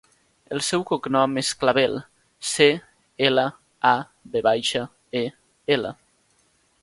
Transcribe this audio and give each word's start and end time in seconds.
El 0.55 0.61
seu 0.67 0.83
cognom 0.91 1.35
és 1.41 1.51
Clavel: 1.63 1.93
ce, 2.51 2.67
ela, 3.29 3.45
a, 3.89 3.93
ve 4.37 4.43
baixa, 4.49 4.83
e, 5.23 5.25
ela. 5.77 5.93